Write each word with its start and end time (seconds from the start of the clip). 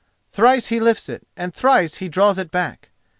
Thrice 0.31 0.69
he 0.69 0.79
lifts 0.79 1.09
it, 1.09 1.27
and 1.37 1.53
thrice 1.53 1.97
he 1.97 2.09
draws 2.09 2.39
it 2.39 2.49
back. 2.49 2.89